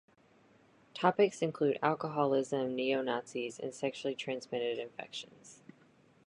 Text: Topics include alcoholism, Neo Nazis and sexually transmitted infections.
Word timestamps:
Topics 0.95 1.43
include 1.43 1.77
alcoholism, 1.83 2.73
Neo 2.73 3.03
Nazis 3.03 3.59
and 3.59 3.71
sexually 3.71 4.15
transmitted 4.15 4.79
infections. 4.79 5.61